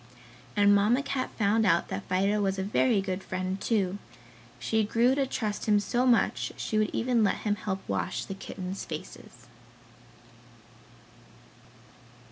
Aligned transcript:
And 0.55 0.73
Mamma 0.73 1.03
Cat 1.03 1.29
found 1.37 1.63
out 1.63 1.89
that 1.89 2.09
Fido 2.09 2.41
was 2.41 2.57
a 2.57 2.63
very 2.63 3.01
good 3.01 3.21
friend, 3.21 3.61
too. 3.61 3.99
She 4.57 4.83
grew 4.83 5.13
to 5.13 5.27
trust 5.27 5.67
him 5.67 5.79
so 5.79 6.07
much 6.07 6.51
she 6.57 6.79
would 6.79 6.89
even 6.91 7.23
let 7.23 7.35
him 7.45 7.53
help 7.53 7.87
wash 7.87 8.25
the 8.25 8.33
kittens' 8.33 8.83
faces. 8.83 9.45